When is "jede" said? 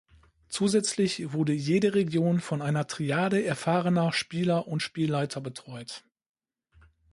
1.53-1.93